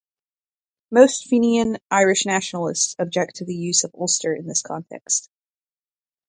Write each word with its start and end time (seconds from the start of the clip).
Most 0.89 1.27
fenian 1.27 1.77
Irish 1.91 2.25
nationalists 2.25 2.95
object 2.97 3.35
to 3.35 3.45
the 3.45 3.53
use 3.53 3.83
of 3.83 3.93
Ulster 3.93 4.33
in 4.33 4.47
this 4.47 4.63
context. 4.63 5.29